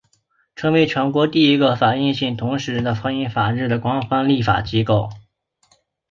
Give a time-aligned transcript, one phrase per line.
[0.55, 5.11] 成为全国第一个反对同性婚姻法制化的官方立法机构。